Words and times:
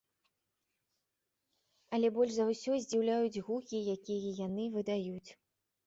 Але 1.97 2.11
больш 2.17 2.35
за 2.39 2.49
ўсё 2.51 2.71
здзіўляюць 2.89 3.43
гукі, 3.51 3.87
якія 3.97 4.35
яны 4.45 4.63
выдаюць. 4.77 5.29